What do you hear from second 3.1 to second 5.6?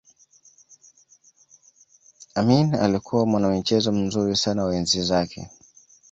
mwanamichezo mzuri sana wa enzi zake